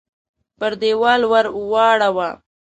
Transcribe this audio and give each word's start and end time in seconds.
پر 0.59 0.71
دېوال 0.81 1.21
ورواړوه! 1.31 2.29